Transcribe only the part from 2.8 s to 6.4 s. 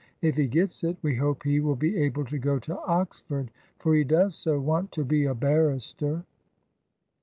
Oxford, for he does so want to be a barrister."